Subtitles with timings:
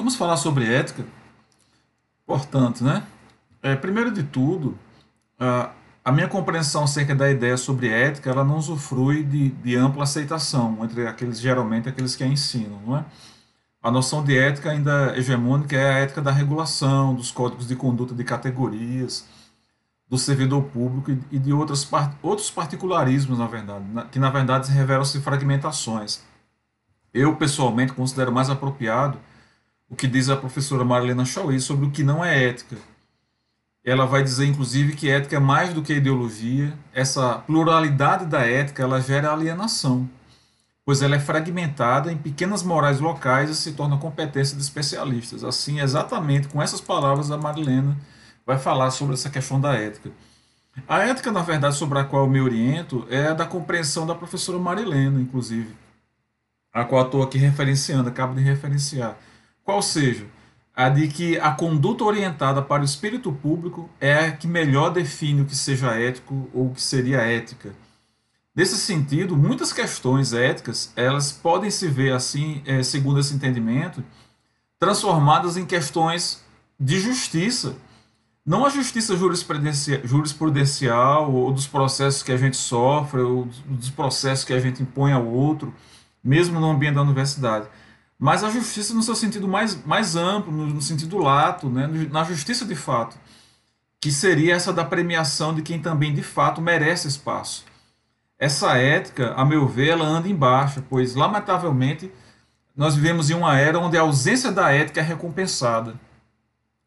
[0.00, 1.04] Vamos falar sobre ética.
[2.24, 3.02] Portanto, né?
[3.62, 4.78] É, primeiro de tudo,
[5.38, 10.04] a, a minha compreensão acerca da ideia sobre ética, ela não usufrui de, de ampla
[10.04, 13.04] aceitação entre aqueles, geralmente, aqueles que a ensinam, não é?
[13.82, 18.14] A noção de ética ainda hegemônica é a ética da regulação, dos códigos de conduta
[18.14, 19.28] de categorias,
[20.08, 21.86] do servidor público e de outras,
[22.22, 26.22] outros particularismos, na verdade, que na verdade revelam-se fragmentações.
[27.12, 29.18] Eu, pessoalmente, considero mais apropriado
[29.90, 32.76] o que diz a professora Marilena Chauí sobre o que não é ética.
[33.84, 36.72] Ela vai dizer, inclusive, que ética é mais do que ideologia.
[36.92, 40.08] Essa pluralidade da ética ela gera alienação,
[40.84, 45.42] pois ela é fragmentada em pequenas morais locais e se torna competência de especialistas.
[45.42, 47.96] Assim, exatamente com essas palavras, a Marilena
[48.46, 50.10] vai falar sobre essa questão da ética.
[50.86, 54.14] A ética, na verdade, sobre a qual eu me oriento é a da compreensão da
[54.14, 55.74] professora Marilena, inclusive,
[56.72, 59.18] a qual estou aqui referenciando, acabo de referenciar
[59.64, 60.26] qual seja?
[60.74, 65.42] A de que a conduta orientada para o espírito público é a que melhor define
[65.42, 67.74] o que seja ético ou o que seria ética.
[68.54, 74.02] Nesse sentido, muitas questões éticas elas podem se ver assim, é, segundo esse entendimento,
[74.78, 76.42] transformadas em questões
[76.78, 77.76] de justiça,
[78.44, 84.52] não a justiça jurisprudencial ou dos processos que a gente sofre ou dos processos que
[84.52, 85.72] a gente impõe ao outro,
[86.24, 87.68] mesmo no ambiente da universidade,
[88.20, 91.86] mas a justiça no seu sentido mais, mais amplo, no, no sentido lato, né?
[92.10, 93.16] na justiça de fato,
[93.98, 97.64] que seria essa da premiação de quem também de fato merece espaço.
[98.38, 102.12] Essa ética, a meu ver, ela anda em baixa, pois lamentavelmente
[102.76, 105.94] nós vivemos em uma era onde a ausência da ética é recompensada.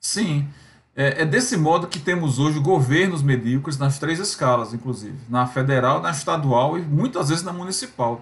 [0.00, 0.48] Sim,
[0.96, 6.00] é, é desse modo que temos hoje governos medíocres nas três escalas, inclusive, na federal,
[6.00, 8.20] na estadual e muitas vezes na municipal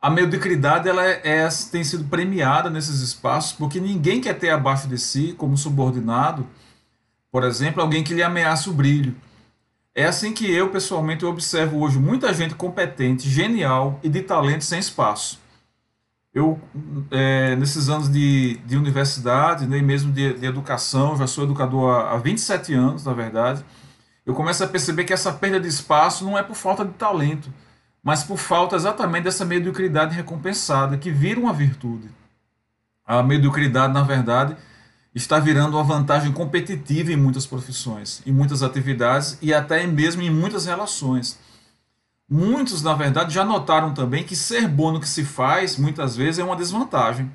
[0.00, 4.88] a mediocridade ela é, é, tem sido premiada nesses espaços porque ninguém quer ter abaixo
[4.88, 6.46] de si, como subordinado,
[7.30, 9.14] por exemplo, alguém que lhe ameaça o brilho.
[9.94, 14.78] É assim que eu, pessoalmente, observo hoje muita gente competente, genial e de talento sem
[14.78, 15.38] espaço.
[16.32, 16.58] Eu,
[17.10, 22.12] é, nesses anos de, de universidade, nem mesmo de, de, educação, já sou educador há,
[22.12, 23.64] há 27 anos, na verdade,
[24.24, 27.52] eu começo a perceber que essa perda de espaço não é por falta de talento,
[28.02, 32.08] mas por falta exatamente dessa mediocridade recompensada, que vira uma virtude.
[33.04, 34.56] A mediocridade, na verdade,
[35.14, 40.30] está virando uma vantagem competitiva em muitas profissões, em muitas atividades e até mesmo em
[40.30, 41.38] muitas relações.
[42.28, 46.38] Muitos, na verdade, já notaram também que ser bom no que se faz, muitas vezes,
[46.38, 47.30] é uma desvantagem.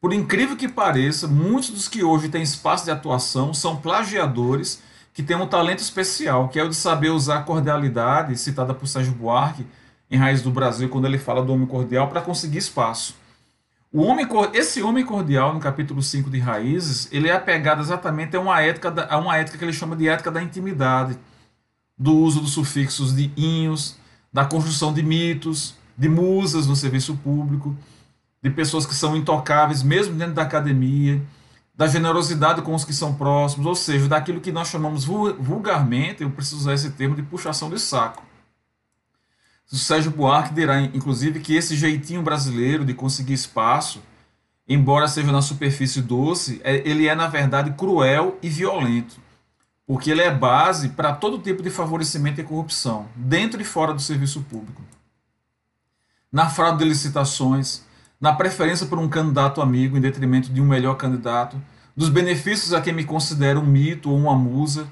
[0.00, 5.22] Por incrível que pareça, muitos dos que hoje têm espaço de atuação são plagiadores que
[5.22, 9.12] tem um talento especial, que é o de saber usar a cordialidade, citada por Sérgio
[9.12, 9.66] Buarque
[10.10, 13.14] em Raiz do Brasil, quando ele fala do homem cordial, para conseguir espaço.
[13.92, 18.40] O homem, esse homem cordial, no capítulo 5 de Raízes, ele é apegado exatamente a
[18.40, 21.18] uma ética, a uma ética que ele chama de ética da intimidade,
[21.98, 23.98] do uso dos sufixos de inhos,
[24.32, 27.76] da construção de mitos, de musas no serviço público,
[28.42, 31.20] de pessoas que são intocáveis, mesmo dentro da academia,
[31.80, 36.30] da generosidade com os que são próximos, ou seja, daquilo que nós chamamos vulgarmente, eu
[36.30, 38.22] preciso usar esse termo de puxação de saco.
[39.72, 44.02] O Sérgio Buarque dirá, inclusive, que esse jeitinho brasileiro de conseguir espaço,
[44.68, 49.18] embora seja na superfície doce, é, ele é, na verdade, cruel e violento,
[49.86, 54.02] porque ele é base para todo tipo de favorecimento e corrupção, dentro e fora do
[54.02, 54.82] serviço público.
[56.30, 57.82] Na fraude de licitações,
[58.20, 61.60] na preferência por um candidato amigo em detrimento de um melhor candidato,
[61.96, 64.86] dos benefícios a quem me considero um mito ou uma musa,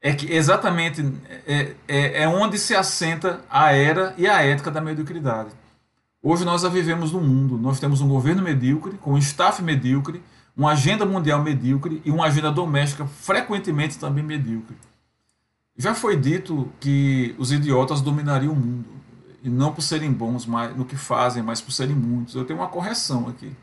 [0.00, 1.04] é que exatamente
[1.46, 5.50] é, é, é onde se assenta a era e a ética da mediocridade.
[6.22, 7.58] Hoje nós a vivemos no mundo.
[7.58, 10.22] Nós temos um governo medíocre, com um staff medíocre,
[10.56, 14.76] uma agenda mundial medíocre e uma agenda doméstica frequentemente também medíocre.
[15.76, 18.96] Já foi dito que os idiotas dominariam o mundo
[19.46, 22.34] e não por serem bons no que fazem, mas por serem muitos.
[22.34, 23.54] Eu tenho uma correção aqui.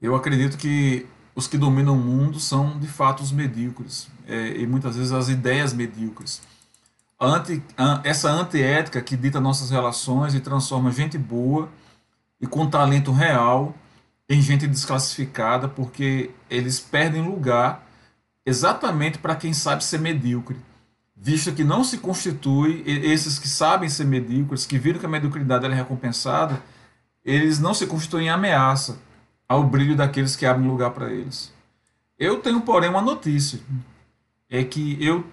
[0.00, 1.04] Eu acredito que
[1.34, 5.28] os que dominam o mundo são de fato os medíocres é, e muitas vezes as
[5.28, 6.42] ideias medíocres.
[7.20, 7.60] Anti,
[8.04, 11.68] essa antiética que dita nossas relações e transforma gente boa
[12.40, 13.74] e com talento real
[14.28, 17.84] em gente desclassificada porque eles perdem lugar
[18.46, 20.56] exatamente para quem sabe ser medíocre
[21.20, 25.66] visto que não se constitui, esses que sabem ser medíocres, que viram que a mediocridade
[25.66, 26.62] é recompensada,
[27.24, 28.98] eles não se constituem em ameaça
[29.46, 31.52] ao brilho daqueles que abrem lugar para eles.
[32.18, 33.60] Eu tenho, porém, uma notícia.
[34.48, 35.24] É que eu,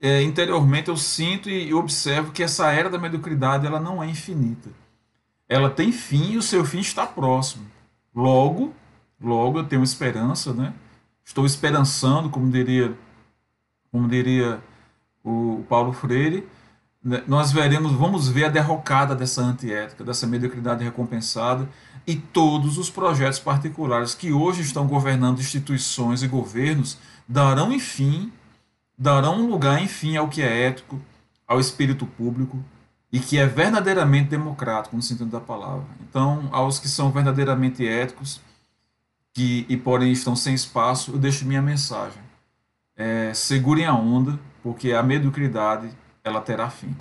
[0.00, 4.70] é, interiormente, eu sinto e observo que essa era da mediocridade ela não é infinita.
[5.48, 7.66] Ela tem fim e o seu fim está próximo.
[8.14, 8.74] Logo,
[9.24, 10.74] Logo, eu tenho esperança, né?
[11.24, 12.96] Estou esperançando, como diria,
[13.90, 14.62] como diria
[15.24, 16.46] o Paulo Freire,
[17.02, 17.24] né?
[17.26, 21.68] nós veremos, vamos ver a derrocada dessa antiética, dessa mediocridade recompensada
[22.06, 28.30] e todos os projetos particulares que hoje estão governando instituições e governos darão, enfim,
[28.96, 31.00] darão um lugar, enfim, ao que é ético,
[31.48, 32.62] ao espírito público
[33.10, 35.86] e que é verdadeiramente democrático no sentido da palavra.
[36.08, 38.40] Então, aos que são verdadeiramente éticos
[39.32, 42.23] que, e porém estão sem espaço, eu deixo minha mensagem.
[42.96, 45.90] É, segurem a onda, porque a mediocridade
[46.22, 46.94] ela terá fim.